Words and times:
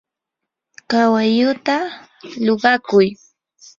kawalluta 0.89 1.77
luqakuy. 2.45 3.07